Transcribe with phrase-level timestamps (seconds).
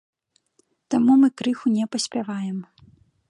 [0.93, 2.57] Таму мы крыху не паспяваем.